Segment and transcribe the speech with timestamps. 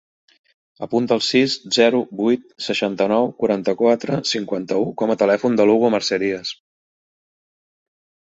[0.85, 6.57] Apunta el sis, zero, vuit, seixanta-nou, quaranta-quatre, cinquanta-u com a telèfon de l'Hugo Maceiras.